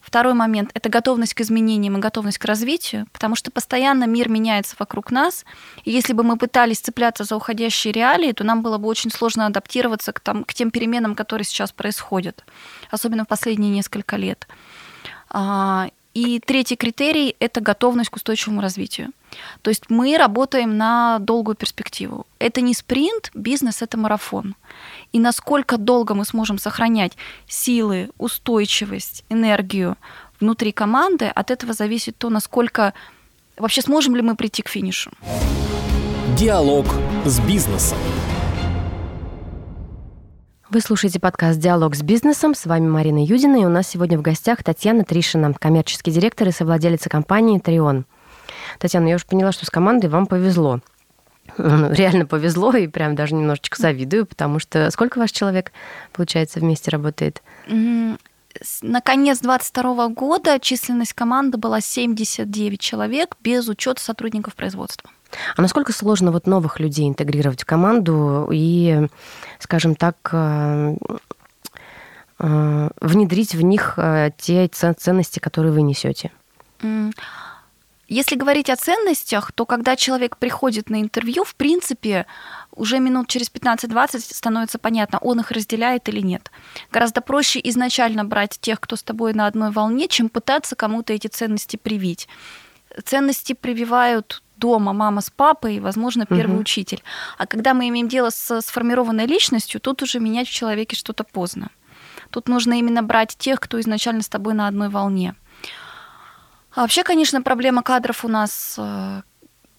Второй 0.00 0.34
момент– 0.34 0.70
это 0.74 0.88
готовность 0.88 1.34
к 1.34 1.40
изменениям 1.40 1.96
и 1.96 2.00
готовность 2.00 2.38
к 2.38 2.44
развитию, 2.44 3.08
потому 3.12 3.34
что 3.34 3.50
постоянно 3.50 4.04
мир 4.04 4.28
меняется 4.28 4.76
вокруг 4.78 5.10
нас. 5.10 5.44
И 5.84 5.90
если 5.90 6.12
бы 6.12 6.22
мы 6.22 6.36
пытались 6.36 6.78
цепляться 6.78 7.24
за 7.24 7.34
уходящие 7.34 7.92
реалии, 7.92 8.30
то 8.30 8.44
нам 8.44 8.62
было 8.62 8.78
бы 8.78 8.86
очень 8.86 9.10
сложно 9.10 9.46
адаптироваться 9.46 10.12
к, 10.12 10.20
там, 10.20 10.44
к 10.44 10.54
тем 10.54 10.70
переменам, 10.70 11.16
которые 11.16 11.44
сейчас 11.44 11.72
происходят, 11.72 12.44
особенно 12.92 13.24
в 13.24 13.28
последние 13.28 13.72
несколько 13.72 14.16
лет. 14.16 14.46
И 16.16 16.40
третий 16.40 16.76
критерий– 16.76 17.36
это 17.40 17.60
готовность 17.60 18.08
к 18.08 18.16
устойчивому 18.16 18.62
развитию. 18.62 19.10
То 19.60 19.68
есть 19.68 19.90
мы 19.90 20.16
работаем 20.16 20.78
на 20.78 21.18
долгую 21.18 21.56
перспективу. 21.56 22.26
Это 22.38 22.62
не 22.62 22.72
спринт, 22.72 23.30
бизнес– 23.34 23.82
это 23.82 23.98
марафон. 23.98 24.54
И 25.12 25.18
насколько 25.18 25.76
долго 25.76 26.14
мы 26.14 26.24
сможем 26.24 26.56
сохранять 26.56 27.18
силы, 27.46 28.08
устойчивость, 28.16 29.24
энергию 29.28 29.98
внутри 30.40 30.72
команды, 30.72 31.26
от 31.26 31.50
этого 31.50 31.74
зависит 31.74 32.16
то, 32.16 32.30
насколько 32.30 32.94
вообще 33.58 33.82
сможем 33.82 34.16
ли 34.16 34.22
мы 34.22 34.36
прийти 34.36 34.62
к 34.62 34.70
финишу. 34.70 35.10
Диалог 36.34 36.86
с 37.26 37.40
бизнесом. 37.40 37.98
Вы 40.68 40.80
слушаете 40.80 41.20
подкаст 41.20 41.60
«Диалог 41.60 41.94
с 41.94 42.02
бизнесом». 42.02 42.52
С 42.52 42.66
вами 42.66 42.88
Марина 42.88 43.24
Юдина, 43.24 43.54
и 43.62 43.64
у 43.64 43.68
нас 43.68 43.86
сегодня 43.86 44.18
в 44.18 44.22
гостях 44.22 44.64
Татьяна 44.64 45.04
Тришина, 45.04 45.54
коммерческий 45.54 46.10
директор 46.10 46.48
и 46.48 46.50
совладелица 46.50 47.08
компании 47.08 47.60
«Трион». 47.60 48.04
Татьяна, 48.80 49.06
я 49.06 49.14
уже 49.14 49.26
поняла, 49.26 49.52
что 49.52 49.64
с 49.64 49.70
командой 49.70 50.08
вам 50.08 50.26
повезло. 50.26 50.80
Ну, 51.56 51.92
реально 51.92 52.26
повезло, 52.26 52.72
и 52.72 52.88
прям 52.88 53.14
даже 53.14 53.36
немножечко 53.36 53.80
завидую, 53.80 54.26
потому 54.26 54.58
что 54.58 54.90
сколько 54.90 55.20
ваш 55.20 55.30
человек, 55.30 55.70
получается, 56.12 56.58
вместе 56.58 56.90
работает? 56.90 57.44
На 57.68 59.00
конец 59.02 59.38
2022 59.38 60.08
года 60.08 60.58
численность 60.58 61.12
команды 61.12 61.58
была 61.58 61.80
79 61.80 62.80
человек 62.80 63.36
без 63.40 63.68
учета 63.68 64.02
сотрудников 64.02 64.56
производства. 64.56 65.08
А 65.56 65.62
насколько 65.62 65.92
сложно 65.92 66.32
вот 66.32 66.46
новых 66.46 66.80
людей 66.80 67.08
интегрировать 67.08 67.62
в 67.62 67.66
команду 67.66 68.48
и, 68.52 69.08
скажем 69.58 69.94
так, 69.94 70.16
э, 70.32 70.96
э, 72.38 72.90
внедрить 73.00 73.54
в 73.54 73.62
них 73.62 73.94
э, 73.96 74.30
те 74.36 74.68
ценности, 74.68 75.38
которые 75.38 75.72
вы 75.72 75.82
несете? 75.82 76.30
Если 78.08 78.36
говорить 78.36 78.70
о 78.70 78.76
ценностях, 78.76 79.50
то 79.50 79.66
когда 79.66 79.96
человек 79.96 80.36
приходит 80.36 80.90
на 80.90 81.00
интервью, 81.00 81.42
в 81.42 81.56
принципе, 81.56 82.26
уже 82.70 83.00
минут 83.00 83.26
через 83.26 83.50
15-20 83.50 84.20
становится 84.20 84.78
понятно, 84.78 85.18
он 85.18 85.40
их 85.40 85.50
разделяет 85.50 86.08
или 86.08 86.20
нет. 86.20 86.52
Гораздо 86.92 87.20
проще 87.20 87.60
изначально 87.64 88.24
брать 88.24 88.58
тех, 88.60 88.78
кто 88.78 88.94
с 88.94 89.02
тобой 89.02 89.34
на 89.34 89.48
одной 89.48 89.72
волне, 89.72 90.06
чем 90.06 90.28
пытаться 90.28 90.76
кому-то 90.76 91.12
эти 91.12 91.26
ценности 91.26 91.76
привить. 91.76 92.28
Ценности 93.04 93.54
прививают 93.54 94.42
дома 94.56 94.92
мама 94.92 95.20
с 95.20 95.30
папой 95.30 95.76
и, 95.76 95.80
возможно, 95.80 96.26
первый 96.26 96.54
угу. 96.54 96.60
учитель. 96.60 97.02
А 97.38 97.46
когда 97.46 97.74
мы 97.74 97.88
имеем 97.88 98.08
дело 98.08 98.30
с 98.30 98.60
сформированной 98.60 99.26
личностью, 99.26 99.80
тут 99.80 100.02
уже 100.02 100.20
менять 100.20 100.48
в 100.48 100.52
человеке 100.52 100.96
что-то 100.96 101.24
поздно. 101.24 101.70
Тут 102.30 102.48
нужно 102.48 102.78
именно 102.78 103.02
брать 103.02 103.36
тех, 103.38 103.60
кто 103.60 103.80
изначально 103.80 104.22
с 104.22 104.28
тобой 104.28 104.54
на 104.54 104.68
одной 104.68 104.88
волне. 104.88 105.34
А 106.74 106.82
вообще, 106.82 107.04
конечно, 107.04 107.42
проблема 107.42 107.82
кадров 107.82 108.24
у 108.24 108.28
нас 108.28 108.74
э, 108.78 109.22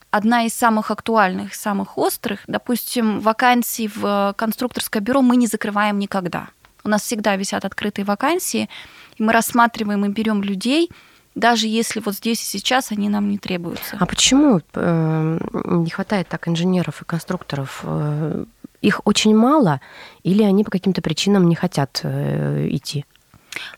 одна 0.10 0.46
из 0.46 0.53
самых 0.53 0.91
актуальных, 0.91 1.53
самых 1.53 1.98
острых. 1.98 2.39
Допустим, 2.48 3.19
вакансии 3.19 3.89
в 3.93 4.34
конструкторское 4.38 5.01
бюро 5.01 5.22
мы 5.22 5.36
не 5.36 5.48
закрываем 5.48 6.00
никогда. 6.00 6.50
У 6.84 6.89
нас 6.89 7.03
всегда 7.03 7.36
висят 7.36 7.65
открытые 7.65 8.05
вакансии, 8.05 8.69
и 9.17 9.24
мы 9.24 9.34
рассматриваем 9.34 10.05
и 10.05 10.10
берем 10.10 10.41
людей, 10.41 10.89
даже 11.38 11.67
если 11.67 12.00
вот 12.00 12.15
здесь 12.15 12.41
и 12.41 12.58
сейчас 12.58 12.91
они 12.91 13.10
нам 13.10 13.29
не 13.29 13.38
требуются. 13.38 13.98
А 14.00 14.06
почему 14.06 14.62
э, 14.74 15.39
не 15.65 15.89
хватает 15.89 16.27
так 16.27 16.48
инженеров 16.48 17.01
и 17.01 17.06
конструкторов? 17.06 17.82
Э, 17.84 18.46
их 18.82 19.01
очень 19.06 19.36
мало, 19.36 19.82
или 20.24 20.44
они 20.44 20.63
по 20.63 20.72
каким-то 20.72 21.01
причинам 21.01 21.50
не 21.50 21.56
хотят 21.56 22.03
идти? 22.03 23.06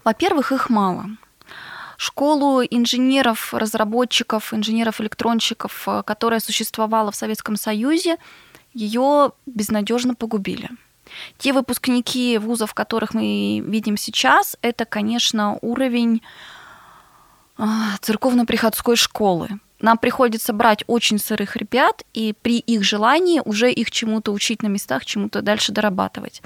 Во-первых, 0.04 0.52
их 0.52 0.70
мало 0.70 1.06
школу 2.00 2.64
инженеров, 2.64 3.54
разработчиков, 3.54 4.54
инженеров-электронщиков, 4.54 5.84
э, 5.86 6.04
которая 6.06 6.40
существовала 6.40 7.12
в 7.12 7.16
Советском 7.16 7.58
Союзе, 7.58 8.18
ее 8.74 9.34
безнадежно 9.46 10.16
погубили. 10.16 10.70
Те 11.38 11.52
выпускники 11.52 12.38
вузов, 12.38 12.74
которых 12.74 13.14
мы 13.14 13.62
видим 13.66 13.98
сейчас, 13.98 14.56
это, 14.62 14.86
конечно, 14.86 15.58
уровень 15.62 16.22
церковно-приходской 18.02 18.96
школы 18.96 19.60
нам 19.82 19.98
приходится 19.98 20.54
брать 20.54 20.84
очень 20.88 21.20
сырых 21.20 21.56
ребят 21.56 22.04
и 22.14 22.36
при 22.42 22.60
их 22.60 22.84
желании 22.84 23.42
уже 23.44 23.72
их 23.72 23.92
чему-то 23.92 24.32
учить 24.34 24.62
на 24.62 24.68
местах, 24.68 25.06
чему-то 25.06 25.42
дальше 25.42 25.72
дорабатывать. 25.72 26.42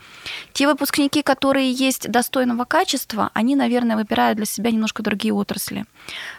Те 0.53 0.67
выпускники, 0.67 1.23
которые 1.23 1.71
есть 1.71 2.09
достойного 2.09 2.65
качества, 2.65 3.31
они, 3.33 3.55
наверное, 3.55 3.95
выбирают 3.95 4.37
для 4.37 4.45
себя 4.45 4.71
немножко 4.71 5.01
другие 5.01 5.33
отрасли. 5.33 5.85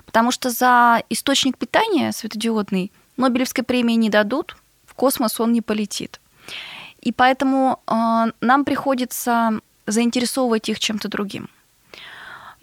Потому 0.07 0.31
что 0.31 0.51
за 0.51 1.03
источник 1.11 1.59
питания 1.59 2.13
светодиодный 2.13 2.93
Нобелевской 3.17 3.65
премии 3.65 3.95
не 3.95 4.11
дадут, 4.11 4.57
в 4.87 4.95
космос 4.95 5.41
он 5.41 5.53
не 5.53 5.63
полетит. 5.63 6.21
И 7.01 7.13
поэтому 7.13 7.81
э, 7.87 8.33
нам 8.41 8.65
приходится 8.65 9.61
заинтересовывать 9.87 10.69
их 10.69 10.79
чем-то 10.79 11.09
другим. 11.09 11.49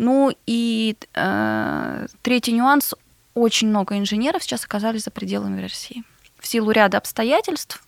Ну 0.01 0.33
и 0.47 0.97
э, 1.13 2.07
третий 2.23 2.53
нюанс 2.53 2.95
очень 3.35 3.67
много 3.67 3.99
инженеров 3.99 4.41
сейчас 4.41 4.65
оказались 4.65 5.03
за 5.03 5.11
пределами 5.11 5.61
России. 5.61 6.03
В 6.39 6.47
силу 6.47 6.71
ряда 6.71 6.97
обстоятельств, 6.97 7.83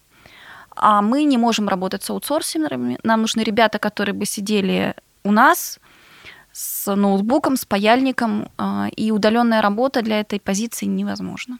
а 0.76 1.02
мы 1.02 1.24
не 1.24 1.40
можем 1.40 1.68
работать 1.68 2.04
с 2.04 2.12
аутсорсингами. 2.12 3.00
Нам 3.02 3.22
нужны 3.22 3.42
ребята, 3.42 3.80
которые 3.80 4.14
бы 4.14 4.28
сидели 4.28 4.94
у 5.24 5.32
нас 5.32 5.80
с 6.52 6.96
ноутбуком, 6.96 7.58
с 7.58 7.66
паяльником, 7.66 8.48
а, 8.60 8.90
и 8.96 9.10
удаленная 9.10 9.64
работа 9.64 10.04
для 10.04 10.20
этой 10.20 10.40
позиции 10.40 10.86
невозможна. 10.86 11.58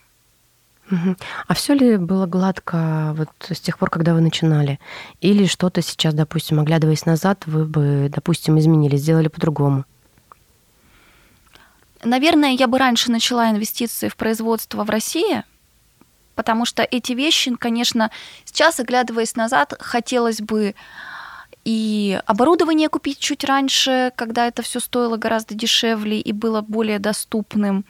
А 1.48 1.54
все 1.56 1.74
ли 1.74 1.98
было 1.98 2.28
гладко 2.28 3.16
вот 3.18 3.30
с 3.50 3.60
тех 3.60 3.80
пор, 3.80 3.90
когда 3.90 4.14
вы 4.14 4.22
начинали? 4.22 4.80
Или 5.20 5.48
что-то 5.48 5.82
сейчас, 5.82 6.14
допустим, 6.14 6.60
оглядываясь 6.60 7.08
назад, 7.08 7.48
вы 7.48 7.66
бы, 7.66 8.12
допустим, 8.14 8.60
изменили, 8.60 8.98
сделали 8.98 9.30
по-другому? 9.30 9.86
Наверное, 12.04 12.52
я 12.52 12.68
бы 12.68 12.78
раньше 12.78 13.12
начала 13.12 13.50
инвестиции 13.50 14.10
в 14.10 14.16
производство 14.16 14.84
в 14.84 14.90
России, 14.90 15.44
потому 16.36 16.66
что 16.66 16.84
эти 16.84 17.14
вещи, 17.14 17.56
конечно, 17.56 18.12
сейчас, 18.46 18.80
оглядываясь 18.80 19.36
назад, 19.36 19.74
хотелось 19.80 20.42
бы 20.42 20.76
и 21.66 22.20
оборудование 22.26 22.90
купить 22.90 23.20
чуть 23.20 23.44
раньше, 23.46 24.12
когда 24.16 24.48
это 24.48 24.62
все 24.62 24.80
стоило 24.80 25.16
гораздо 25.16 25.56
дешевле 25.56 26.20
и 26.20 26.34
было 26.34 26.62
более 26.62 27.00
доступным. 27.00 27.86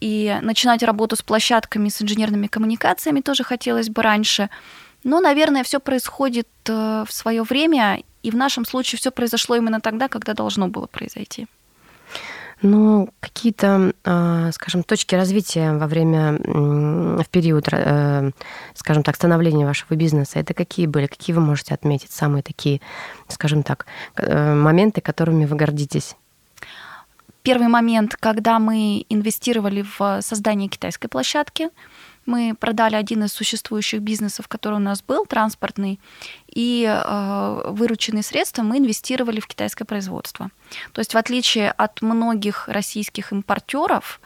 И 0.00 0.36
начинать 0.42 0.82
работу 0.82 1.16
с 1.16 1.22
площадками, 1.22 1.88
с 1.88 2.02
инженерными 2.02 2.46
коммуникациями 2.46 3.20
тоже 3.20 3.44
хотелось 3.44 3.88
бы 3.88 4.02
раньше. 4.02 4.50
Но, 5.04 5.20
наверное, 5.20 5.62
все 5.62 5.78
происходит 5.78 6.48
э, 6.66 7.04
в 7.06 7.12
свое 7.12 7.42
время, 7.42 8.02
и 8.22 8.30
в 8.30 8.36
нашем 8.36 8.64
случае 8.64 8.98
все 8.98 9.10
произошло 9.10 9.56
именно 9.56 9.80
тогда, 9.80 10.08
когда 10.08 10.34
должно 10.34 10.68
было 10.68 10.86
произойти. 10.86 11.46
Ну, 12.62 13.10
какие-то, 13.20 13.92
а, 14.04 14.50
скажем, 14.52 14.82
точки 14.82 15.14
развития 15.14 15.72
во 15.72 15.86
время, 15.86 16.38
в 17.22 17.28
период, 17.30 17.68
э, 17.70 18.30
скажем 18.74 19.02
так, 19.02 19.16
становления 19.16 19.66
вашего 19.66 19.94
бизнеса, 19.94 20.38
это 20.38 20.54
какие 20.54 20.86
были? 20.86 21.06
Какие 21.06 21.36
вы 21.36 21.42
можете 21.42 21.74
отметить? 21.74 22.12
Самые 22.12 22.42
такие, 22.42 22.80
скажем 23.28 23.62
так, 23.62 23.86
э, 24.16 24.54
моменты, 24.54 25.02
которыми 25.02 25.44
вы 25.44 25.54
гордитесь? 25.54 26.16
Первый 27.42 27.68
момент, 27.68 28.16
когда 28.16 28.58
мы 28.58 29.04
инвестировали 29.08 29.84
в 29.98 30.20
создание 30.22 30.68
китайской 30.68 31.08
площадки, 31.08 31.68
мы 32.26 32.54
продали 32.58 32.96
один 32.96 33.24
из 33.24 33.32
существующих 33.32 34.00
бизнесов, 34.00 34.48
который 34.48 34.74
у 34.74 34.80
нас 34.80 35.02
был, 35.02 35.26
транспортный, 35.26 36.00
и 36.48 36.84
э, 36.86 37.62
вырученные 37.70 38.22
средства 38.22 38.62
мы 38.62 38.78
инвестировали 38.78 39.40
в 39.40 39.46
китайское 39.46 39.86
производство. 39.86 40.50
То 40.92 41.00
есть 41.00 41.14
в 41.14 41.16
отличие 41.16 41.70
от 41.70 42.02
многих 42.02 42.68
российских 42.68 43.32
импортеров, 43.32 44.20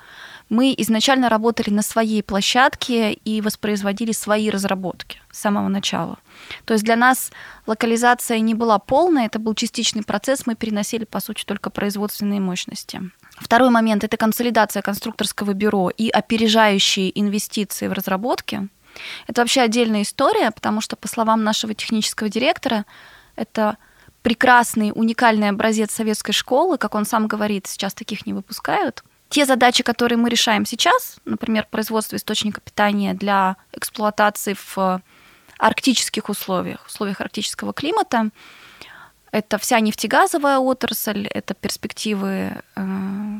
мы 0.50 0.74
изначально 0.76 1.28
работали 1.28 1.70
на 1.70 1.80
своей 1.80 2.22
площадке 2.22 3.12
и 3.12 3.40
воспроизводили 3.40 4.12
свои 4.12 4.50
разработки 4.50 5.22
с 5.30 5.38
самого 5.38 5.68
начала. 5.68 6.18
То 6.64 6.74
есть 6.74 6.84
для 6.84 6.96
нас 6.96 7.30
локализация 7.66 8.40
не 8.40 8.54
была 8.54 8.78
полная, 8.80 9.26
это 9.26 9.38
был 9.38 9.54
частичный 9.54 10.02
процесс, 10.02 10.46
мы 10.46 10.56
переносили, 10.56 11.04
по 11.04 11.20
сути, 11.20 11.44
только 11.44 11.70
производственные 11.70 12.40
мощности. 12.40 13.00
Второй 13.38 13.70
момент– 13.70 14.02
это 14.04 14.16
консолидация 14.16 14.82
конструкторского 14.82 15.52
бюро 15.52 15.88
и 15.88 16.10
опережающие 16.10 17.18
инвестиции 17.18 17.86
в 17.86 17.92
разработки. 17.92 18.68
Это 19.28 19.42
вообще 19.42 19.60
отдельная 19.60 20.02
история, 20.02 20.50
потому 20.50 20.80
что, 20.80 20.96
по 20.96 21.06
словам 21.06 21.44
нашего 21.44 21.74
технического 21.74 22.28
директора, 22.28 22.86
это 23.36 23.78
прекрасный, 24.22 24.90
уникальный 24.92 25.48
образец 25.48 25.92
советской 25.92 26.32
школы, 26.32 26.76
как 26.76 26.96
он 26.96 27.06
сам 27.06 27.28
говорит, 27.28 27.68
сейчас 27.68 27.94
таких 27.94 28.26
не 28.26 28.32
выпускают. 28.32 29.04
Те 29.30 29.46
задачи, 29.46 29.84
которые 29.84 30.18
мы 30.18 30.28
решаем 30.28 30.66
сейчас, 30.66 31.18
например, 31.24 31.66
производство 31.70 32.16
источника 32.16 32.60
питания 32.60 33.14
для 33.14 33.56
эксплуатации 33.72 34.54
в 34.54 35.00
арктических 35.58 36.28
условиях, 36.28 36.84
условиях 36.86 37.20
арктического 37.20 37.72
климата, 37.72 38.30
это 39.30 39.58
вся 39.58 39.78
нефтегазовая 39.78 40.58
отрасль, 40.58 41.28
это 41.28 41.54
перспективы 41.54 42.28
э, 42.74 42.82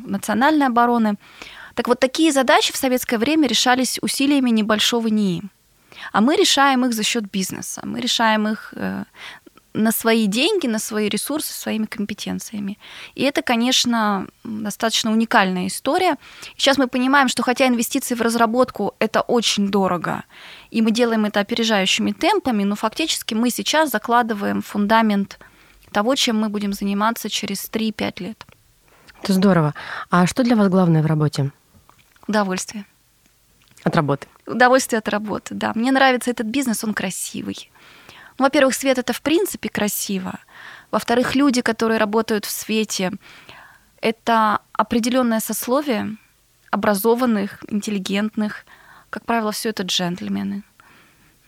национальной 0.07 0.67
обороны. 0.67 1.17
Так 1.75 1.89
вот, 1.89 1.99
такие 1.99 2.31
задачи 2.31 2.73
в 2.73 2.77
советское 2.77 3.19
время 3.19 3.49
решались 3.49 3.99
усилиями 4.01 4.51
небольшого 4.51 5.09
НИИ. 5.09 5.43
А 6.13 6.21
мы 6.21 6.37
решаем 6.37 6.85
их 6.85 6.93
за 6.93 7.03
счет 7.03 7.29
бизнеса. 7.29 7.81
Мы 7.85 8.01
решаем 8.01 8.47
их 8.47 8.73
э, 8.77 9.05
на 9.73 9.93
свои 9.93 10.27
деньги, 10.27 10.67
на 10.67 10.79
свои 10.79 11.09
ресурсы, 11.09 11.53
своими 11.53 11.87
компетенциями. 11.87 12.79
И 13.15 13.23
это, 13.23 13.43
конечно, 13.43 14.27
достаточно 14.45 15.13
уникальная 15.13 15.69
история. 15.69 16.17
Сейчас 16.57 16.79
мы 16.79 16.89
понимаем, 16.89 17.29
что 17.29 17.43
хотя 17.43 17.67
инвестиции 17.67 18.15
в 18.15 18.23
разработку 18.23 18.95
это 18.99 19.21
очень 19.21 19.71
дорого, 19.71 20.25
и 20.71 20.83
мы 20.83 20.91
делаем 20.91 21.25
это 21.25 21.41
опережающими 21.41 22.13
темпами, 22.13 22.65
но 22.65 22.75
фактически 22.75 23.35
мы 23.35 23.51
сейчас 23.51 23.91
закладываем 23.91 24.63
фундамент 24.63 25.39
того, 25.93 26.15
чем 26.15 26.41
мы 26.41 26.49
будем 26.49 26.73
заниматься 26.73 27.29
через 27.29 27.69
3-5 27.71 28.23
лет. 28.23 28.45
Это 29.23 29.33
здорово. 29.33 29.75
А 30.11 30.27
что 30.27 30.43
для 30.43 30.57
вас 30.57 30.69
главное 30.69 31.03
в 31.03 31.07
работе? 31.07 31.51
Удовольствие. 32.27 32.87
От 33.83 33.97
работы. 33.97 34.27
Удовольствие 34.47 34.99
от 34.99 35.09
работы, 35.09 35.55
да. 35.55 35.73
Мне 35.75 35.93
нравится 35.93 36.31
этот 36.31 36.47
бизнес, 36.47 36.85
он 36.85 36.95
красивый. 36.95 37.71
Ну, 38.41 38.45
во-первых, 38.45 38.75
свет 38.75 38.97
это 38.97 39.13
в 39.13 39.21
принципе 39.21 39.69
красиво. 39.69 40.39
Во-вторых, 40.91 41.35
люди, 41.35 41.61
которые 41.61 41.99
работают 41.99 42.47
в 42.47 42.51
свете, 42.51 43.13
это 44.01 44.61
определенное 44.73 45.41
сословие 45.41 46.17
образованных, 46.71 47.63
интеллигентных. 47.69 48.65
Как 49.11 49.27
правило, 49.27 49.53
все 49.53 49.69
это 49.69 49.83
джентльмены 49.83 50.63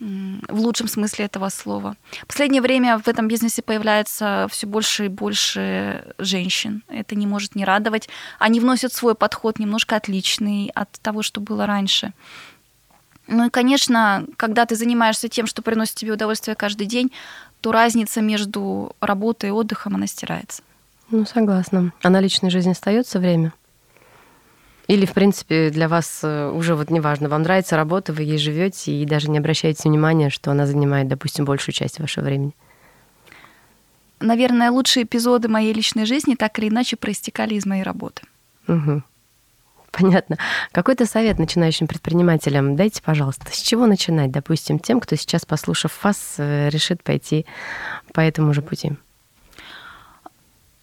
в 0.00 0.60
лучшем 0.60 0.88
смысле 0.88 1.26
этого 1.26 1.48
слова. 1.48 1.96
В 2.22 2.26
последнее 2.26 2.60
время 2.60 2.98
в 2.98 3.06
этом 3.06 3.28
бизнесе 3.28 3.62
появляется 3.62 4.48
все 4.50 4.66
больше 4.66 5.06
и 5.06 5.08
больше 5.08 6.14
женщин. 6.18 6.82
Это 6.88 7.14
не 7.14 7.26
может 7.26 7.54
не 7.54 7.64
радовать. 7.64 8.08
Они 8.40 8.58
вносят 8.58 8.92
свой 8.92 9.14
подход 9.14 9.60
немножко 9.60 9.94
отличный 9.94 10.72
от 10.74 10.90
того, 11.00 11.22
что 11.22 11.40
было 11.40 11.66
раньше. 11.66 12.12
Ну 13.32 13.46
и, 13.46 13.50
конечно, 13.50 14.26
когда 14.36 14.66
ты 14.66 14.76
занимаешься 14.76 15.28
тем, 15.28 15.46
что 15.46 15.62
приносит 15.62 15.94
тебе 15.94 16.12
удовольствие 16.12 16.54
каждый 16.54 16.86
день, 16.86 17.10
то 17.62 17.72
разница 17.72 18.20
между 18.20 18.94
работой 19.00 19.48
и 19.48 19.52
отдыхом, 19.52 19.94
она 19.94 20.06
стирается. 20.06 20.62
Ну, 21.10 21.24
согласна. 21.24 21.92
А 22.02 22.10
на 22.10 22.20
личной 22.20 22.50
жизни 22.50 22.72
остается 22.72 23.18
время? 23.18 23.54
Или, 24.86 25.06
в 25.06 25.12
принципе, 25.14 25.70
для 25.70 25.88
вас 25.88 26.20
э, 26.22 26.50
уже 26.50 26.74
вот 26.74 26.90
неважно, 26.90 27.30
вам 27.30 27.42
нравится 27.42 27.76
работа, 27.76 28.12
вы 28.12 28.24
ей 28.24 28.36
живете 28.36 28.92
и 28.92 29.06
даже 29.06 29.30
не 29.30 29.38
обращаете 29.38 29.88
внимания, 29.88 30.28
что 30.28 30.50
она 30.50 30.66
занимает, 30.66 31.08
допустим, 31.08 31.46
большую 31.46 31.74
часть 31.74 32.00
вашего 32.00 32.24
времени? 32.24 32.54
Наверное, 34.20 34.70
лучшие 34.70 35.04
эпизоды 35.04 35.48
моей 35.48 35.72
личной 35.72 36.04
жизни 36.04 36.34
так 36.34 36.58
или 36.58 36.68
иначе 36.68 36.96
проистекали 36.96 37.54
из 37.54 37.64
моей 37.64 37.82
работы. 37.82 38.22
Угу. 38.68 39.02
Понятно. 39.92 40.38
Какой-то 40.72 41.04
совет 41.06 41.38
начинающим 41.38 41.86
предпринимателям 41.86 42.76
дайте, 42.76 43.02
пожалуйста. 43.02 43.46
С 43.52 43.60
чего 43.60 43.86
начинать, 43.86 44.30
допустим, 44.30 44.78
тем, 44.78 45.00
кто 45.00 45.16
сейчас, 45.16 45.44
послушав 45.44 46.02
вас, 46.02 46.36
э, 46.38 46.70
решит 46.70 47.02
пойти 47.02 47.44
по 48.12 48.20
этому 48.20 48.54
же 48.54 48.62
пути? 48.62 48.92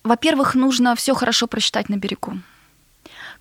Во-первых, 0.04 0.56
нужно 0.56 0.96
все 0.96 1.16
хорошо 1.16 1.48
прочитать 1.48 1.90
на 1.90 1.98
берегу. 1.98 2.34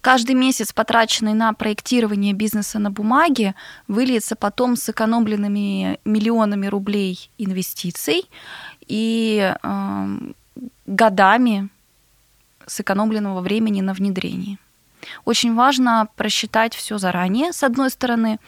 Каждый 0.00 0.34
месяц, 0.34 0.72
потраченный 0.72 1.34
на 1.34 1.52
проектирование 1.52 2.32
бизнеса 2.32 2.78
на 2.78 2.90
бумаге, 2.90 3.54
выльется 3.88 4.36
потом 4.36 4.76
сэкономленными 4.76 5.98
миллионами 6.04 6.66
рублей 6.66 7.30
инвестиций 7.36 8.24
и 8.86 9.54
э, 9.62 10.18
годами 10.86 11.68
сэкономленного 12.66 13.40
времени 13.40 13.82
на 13.82 13.92
внедрении. 13.92 14.58
Очень 15.24 15.54
важно 15.54 16.08
просчитать 16.16 16.74
все 16.74 16.98
заранее, 16.98 17.52
с 17.52 17.62
одной 17.62 17.90
стороны. 17.90 18.38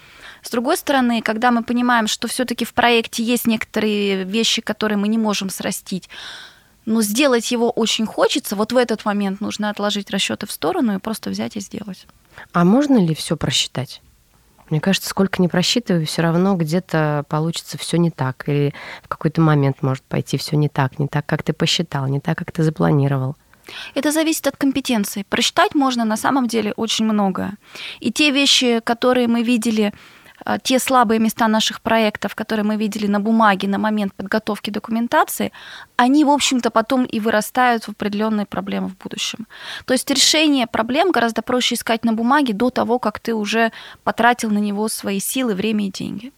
С 0.43 0.51
другой 0.51 0.77
стороны, 0.77 1.23
когда 1.23 1.51
мы 1.51 1.63
понимаем, 1.63 2.07
что 2.07 2.29
все-таки 2.29 2.65
в 2.65 2.75
проекте 2.75 3.23
есть 3.23 3.47
некоторые 3.47 4.25
вещи, 4.25 4.63
которые 4.63 4.99
мы 4.99 5.09
не 5.09 5.19
можем 5.19 5.51
срастить, 5.51 6.09
но 6.87 7.03
сделать 7.03 7.51
его 7.53 7.71
очень 7.71 8.07
хочется, 8.07 8.57
вот 8.57 8.73
в 8.73 8.77
этот 8.77 9.05
момент 9.05 9.41
нужно 9.41 9.71
отложить 9.71 10.11
расчеты 10.11 10.47
в 10.47 10.53
сторону 10.53 10.97
и 10.97 10.99
просто 10.99 11.31
взять 11.31 11.57
и 11.57 11.61
сделать. 11.61 12.07
А 12.53 12.65
можно 12.65 12.99
ли 12.99 13.15
все 13.15 13.37
просчитать? 13.37 14.03
Мне 14.71 14.81
кажется, 14.81 15.09
сколько 15.09 15.43
не 15.43 15.49
просчитываю, 15.49 16.07
все 16.07 16.23
равно 16.23 16.55
где-то 16.55 17.25
получится 17.29 17.77
все 17.77 17.99
не 17.99 18.11
так. 18.11 18.49
Или 18.49 18.73
в 19.03 19.09
какой-то 19.09 19.41
момент 19.41 19.83
может 19.83 20.05
пойти 20.05 20.39
все 20.39 20.57
не 20.57 20.69
так, 20.69 20.99
не 21.01 21.09
так, 21.09 21.27
как 21.27 21.43
ты 21.43 21.53
посчитал, 21.53 22.07
не 22.07 22.21
так, 22.21 22.39
как 22.39 22.53
ты 22.53 22.63
запланировал. 22.63 23.37
Это 23.95 24.13
зависит 24.13 24.47
от 24.47 24.57
компетенции. 24.57 25.25
Просчитать 25.29 25.75
можно 25.75 26.05
на 26.05 26.17
самом 26.17 26.47
деле 26.47 26.73
очень 26.77 27.05
многое. 27.05 27.55
И 28.01 28.11
те 28.13 28.31
вещи, 28.31 28.81
которые 28.85 29.29
мы 29.29 29.43
видели 29.43 29.93
а, 30.45 30.59
те 30.59 30.79
слабые 30.79 31.19
места 31.19 31.49
наших 31.49 31.81
проектов, 31.81 32.35
которые 32.35 32.65
мы 32.65 32.77
видели 32.77 33.07
на 33.07 33.21
бумаге 33.21 33.69
на 33.69 33.79
момент 33.79 34.15
подготовки 34.15 34.71
документации, 34.71 35.53
они, 35.97 36.25
в 36.25 36.31
общем-то, 36.31 36.71
потом 36.71 37.05
и 37.05 37.21
вырастают 37.21 37.85
в 37.85 37.91
определенные 37.91 38.47
проблемы 38.47 38.89
в 38.89 38.97
будущем. 38.97 39.47
То 39.85 39.95
есть 39.95 40.11
решение 40.11 40.67
проблем 40.67 41.11
гораздо 41.11 41.43
проще 41.43 41.75
искать 41.75 42.05
на 42.05 42.13
бумаге 42.13 42.53
до 42.53 42.71
того, 42.71 42.99
как 42.99 43.19
ты 43.21 43.35
уже 43.35 43.73
потратил 44.05 44.51
на 44.51 44.59
него 44.59 44.89
свои 44.89 45.21
силы, 45.21 45.55
время 45.55 45.87
и 45.87 45.91
деньги. 45.91 46.33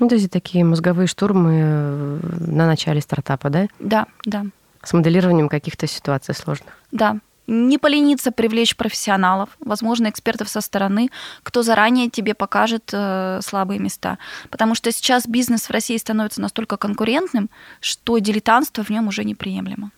Ну, 0.00 0.08
то 0.08 0.14
есть 0.14 0.30
такие 0.30 0.64
мозговые 0.64 1.08
штурмы 1.08 1.60
э, 1.60 2.20
на 2.46 2.66
начале 2.66 3.00
стартапа, 3.00 3.50
да? 3.50 3.66
Да, 3.80 4.06
да. 4.24 4.46
С 4.82 4.92
моделированием 4.92 5.48
каких-то 5.48 5.86
ситуаций 5.86 6.34
сложных. 6.34 6.72
Да, 6.92 7.18
не 7.48 7.78
полениться 7.78 8.30
привлечь 8.30 8.76
профессионалов, 8.76 9.48
возможно, 9.58 10.08
экспертов 10.08 10.48
со 10.50 10.60
стороны, 10.60 11.10
кто 11.42 11.62
заранее 11.62 12.10
тебе 12.10 12.34
покажет 12.34 12.90
э, 12.92 13.40
слабые 13.42 13.80
места. 13.80 14.18
Потому 14.50 14.74
что 14.74 14.92
сейчас 14.92 15.26
бизнес 15.26 15.68
в 15.68 15.70
России 15.70 15.96
становится 15.96 16.42
настолько 16.42 16.76
конкурентным, 16.76 17.48
что 17.80 18.18
дилетантство 18.18 18.84
в 18.84 18.90
нем 18.90 19.08
уже 19.08 19.24
неприемлемо. 19.24 19.90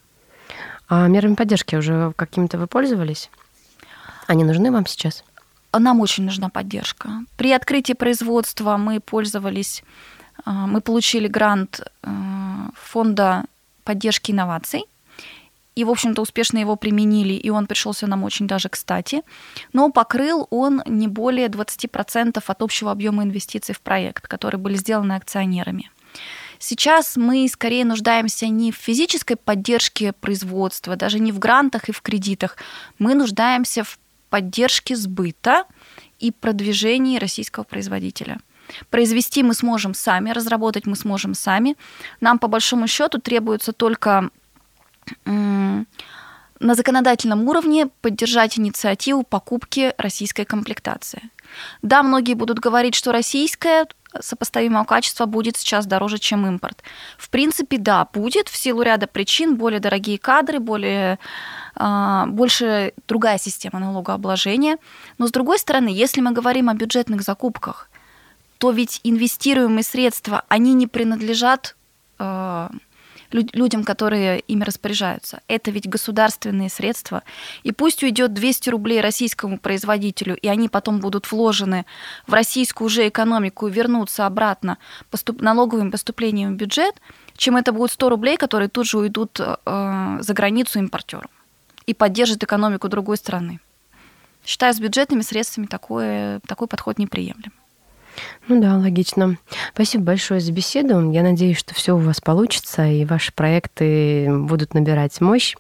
А 0.88 1.08
мерами 1.08 1.34
поддержки 1.34 1.74
уже 1.74 2.12
какими-то 2.16 2.56
вы 2.56 2.68
пользовались? 2.68 3.30
Они 4.28 4.44
нужны 4.44 4.70
вам 4.70 4.86
сейчас? 4.86 5.24
Нам 5.72 6.00
очень 6.00 6.24
нужна 6.24 6.50
поддержка. 6.50 7.24
При 7.36 7.52
открытии 7.52 7.94
производства 7.94 8.76
мы 8.76 9.00
пользовались, 9.00 9.82
э, 10.46 10.50
мы 10.50 10.80
получили 10.80 11.26
грант 11.26 11.80
э, 11.80 12.10
фонда 12.74 13.44
поддержки 13.90 14.31
инноваций 14.31 14.85
и, 15.74 15.83
в 15.85 15.90
общем-то, 15.90 16.22
успешно 16.22 16.59
его 16.59 16.76
применили, 16.76 17.33
и 17.33 17.50
он 17.50 17.66
пришелся 17.66 18.07
нам 18.07 18.22
очень 18.22 18.46
даже 18.46 18.68
кстати. 18.68 19.22
Но 19.72 19.90
покрыл 19.90 20.46
он 20.50 20.81
не 20.87 21.09
более 21.09 21.48
20% 21.48 22.44
от 22.46 22.62
общего 22.62 22.92
объема 22.92 23.24
инвестиций 23.24 23.74
в 23.74 23.81
проект, 23.81 24.29
которые 24.29 24.61
были 24.61 24.76
сделаны 24.76 25.14
акционерами. 25.14 25.90
Сейчас 26.61 27.16
мы 27.16 27.48
скорее 27.48 27.85
нуждаемся 27.85 28.46
не 28.46 28.70
в 28.70 28.76
физической 28.76 29.35
поддержке 29.35 30.12
производства, 30.12 30.94
даже 30.94 31.18
не 31.18 31.33
в 31.33 31.40
грантах 31.40 31.88
и 31.88 31.92
в 31.92 32.00
кредитах. 32.00 32.57
Мы 33.00 33.14
нуждаемся 33.14 33.83
в 33.83 33.98
поддержке 34.29 34.94
сбыта 34.94 35.64
и 36.20 36.31
продвижении 36.31 37.18
российского 37.18 37.64
производителя. 37.64 38.38
Произвести 38.90 39.42
мы 39.42 39.54
сможем 39.54 39.94
сами, 39.94 40.30
разработать 40.30 40.87
мы 40.87 40.96
сможем 40.96 41.35
сами. 41.35 41.76
Нам 42.20 42.38
по 42.38 42.48
большому 42.48 42.87
счету 42.87 43.18
требуется 43.18 43.72
только 43.72 44.30
на 45.24 46.74
законодательном 46.74 47.48
уровне 47.48 47.88
поддержать 48.02 48.59
инициативу 48.59 49.22
покупки 49.22 49.94
российской 49.96 50.44
комплектации. 50.44 51.30
Да, 51.83 52.02
многие 52.02 52.35
будут 52.35 52.59
говорить, 52.59 52.94
что 52.94 53.12
российская 53.12 53.87
сопоставимого 54.20 54.85
качества 54.85 55.26
будет 55.26 55.56
сейчас 55.56 55.87
дороже, 55.87 56.18
чем 56.18 56.46
импорт. 56.46 56.83
В 57.16 57.30
принципе, 57.30 57.78
да, 57.78 58.06
будет 58.12 58.48
в 58.48 58.56
силу 58.56 58.83
ряда 58.83 59.06
причин, 59.06 59.56
более 59.56 59.80
дорогие 59.80 60.18
кадры, 60.18 60.59
более, 60.59 61.18
э, 61.76 62.24
больше 62.26 62.92
другая 63.06 63.38
система 63.38 63.78
налогообложения. 63.78 64.78
Но 65.18 65.26
с 65.26 65.30
другой 65.30 65.59
стороны, 65.59 65.88
если 65.88 66.20
мы 66.20 66.33
говорим 66.33 66.68
о 66.68 66.74
бюджетных 66.74 67.22
закупках, 67.22 67.89
то 68.61 68.73
ведь 68.73 69.01
инвестируемые 69.05 69.83
средства, 69.83 70.44
они 70.49 70.75
не 70.75 70.87
принадлежат 70.87 71.77
э, 72.18 72.68
людям, 73.31 73.85
которые 73.85 74.40
ими 74.40 74.64
распоряжаются. 74.64 75.40
Это 75.49 75.70
ведь 75.70 75.88
государственные 75.88 76.68
средства. 76.68 77.23
И 77.62 77.73
пусть 77.73 78.03
уйдет 78.03 78.35
200 78.35 78.68
рублей 78.68 79.01
российскому 79.01 79.59
производителю, 79.59 80.37
и 80.37 80.46
они 80.46 80.68
потом 80.68 81.01
будут 81.01 81.33
вложены 81.33 81.87
в 82.27 82.35
российскую 82.35 82.85
уже 82.85 83.09
экономику 83.09 83.66
и 83.66 83.73
вернутся 83.73 84.27
обратно 84.27 84.77
поступ- 85.11 85.40
налоговым 85.40 85.90
поступлением 85.90 86.53
в 86.53 86.57
бюджет, 86.57 87.01
чем 87.38 87.57
это 87.57 87.73
будет 87.73 87.92
100 87.92 88.11
рублей, 88.11 88.37
которые 88.37 88.68
тут 88.68 88.87
же 88.87 88.99
уйдут 88.99 89.40
э, 89.40 90.18
за 90.20 90.35
границу 90.35 90.81
импортеру 90.81 91.31
и 91.87 91.94
поддержат 91.94 92.44
экономику 92.44 92.90
другой 92.90 93.16
страны. 93.16 93.59
Считаю, 94.44 94.75
с 94.75 94.81
бюджетными 94.81 95.23
средствами 95.23 95.64
такой, 95.64 96.40
такой 96.40 96.68
подход 96.68 96.99
неприемлем. 96.99 97.53
Ну 98.49 98.61
да, 98.61 98.77
логично. 98.77 99.37
Спасибо 99.75 100.05
большое 100.05 100.40
за 100.40 100.53
беседу. 100.53 101.11
Я 101.11 101.23
надеюсь, 101.23 101.59
что 101.59 101.75
все 101.75 101.94
у 101.94 101.99
вас 101.99 102.20
получится, 102.20 102.87
и 102.87 103.05
ваши 103.05 103.33
проекты 103.33 104.29
будут 104.31 104.75
набирать 104.75 105.20
мощь 105.20 105.57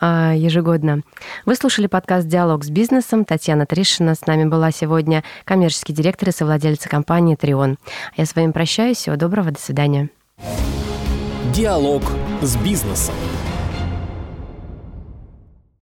а, 0.00 0.32
ежегодно. 0.34 1.02
Вы 1.46 1.54
слушали 1.54 1.86
подкаст 1.86 2.26
«Диалог 2.26 2.64
с 2.64 2.70
бизнесом». 2.70 3.24
Татьяна 3.24 3.66
Тришина 3.66 4.14
с 4.14 4.26
нами 4.26 4.44
была 4.44 4.70
сегодня, 4.72 5.22
коммерческий 5.44 5.92
директор 5.92 6.28
и 6.28 6.32
совладельца 6.32 6.88
компании 6.88 7.36
«Трион». 7.36 7.78
Я 8.16 8.26
с 8.26 8.34
вами 8.34 8.52
прощаюсь. 8.52 8.98
Всего 8.98 9.16
доброго. 9.16 9.50
До 9.50 9.60
свидания. 9.60 10.08
Диалог 11.52 12.02
с 12.42 12.56
бизнесом. 12.56 13.14